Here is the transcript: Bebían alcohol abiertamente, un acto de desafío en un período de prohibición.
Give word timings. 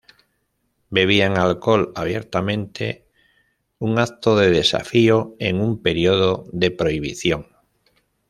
Bebían 0.89 1.37
alcohol 1.37 1.91
abiertamente, 1.95 3.05
un 3.77 3.99
acto 3.99 4.35
de 4.35 4.49
desafío 4.49 5.35
en 5.37 5.61
un 5.61 5.83
período 5.83 6.47
de 6.51 6.71
prohibición. 6.71 7.49